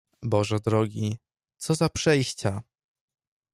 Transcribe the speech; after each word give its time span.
"Boże 0.23 0.59
drogi, 0.59 1.17
co 1.57 1.75
za 1.75 1.89
przejścia!" 1.89 2.61